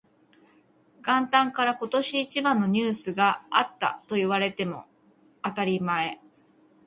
[1.05, 4.85] 元旦から今年一番のニュースがあったと言われても
[5.43, 6.19] 当たり前